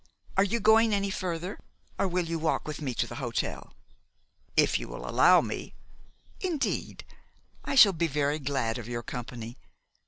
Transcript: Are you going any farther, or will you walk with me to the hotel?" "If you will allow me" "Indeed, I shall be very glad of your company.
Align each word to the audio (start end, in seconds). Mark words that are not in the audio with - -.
Are 0.35 0.43
you 0.43 0.59
going 0.59 0.95
any 0.95 1.11
farther, 1.11 1.59
or 1.99 2.07
will 2.07 2.25
you 2.25 2.39
walk 2.39 2.67
with 2.67 2.81
me 2.81 2.95
to 2.95 3.05
the 3.05 3.17
hotel?" 3.21 3.75
"If 4.57 4.79
you 4.79 4.87
will 4.87 5.07
allow 5.07 5.41
me" 5.41 5.75
"Indeed, 6.39 7.05
I 7.63 7.75
shall 7.75 7.93
be 7.93 8.07
very 8.07 8.39
glad 8.39 8.79
of 8.79 8.87
your 8.87 9.03
company. 9.03 9.59